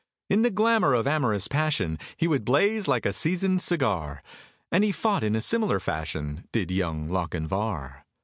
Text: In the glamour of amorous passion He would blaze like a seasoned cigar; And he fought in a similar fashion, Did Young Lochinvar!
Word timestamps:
In 0.31 0.41
the 0.41 0.49
glamour 0.49 0.95
of 0.95 1.05
amorous 1.05 1.47
passion 1.47 1.99
He 2.17 2.27
would 2.27 2.43
blaze 2.43 2.87
like 2.87 3.05
a 3.05 3.13
seasoned 3.13 3.61
cigar; 3.61 4.23
And 4.71 4.83
he 4.83 4.91
fought 4.91 5.21
in 5.21 5.35
a 5.35 5.41
similar 5.41 5.79
fashion, 5.79 6.45
Did 6.51 6.71
Young 6.71 7.07
Lochinvar! 7.07 8.03